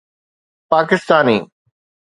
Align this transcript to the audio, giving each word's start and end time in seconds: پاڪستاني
پاڪستاني 0.69 1.37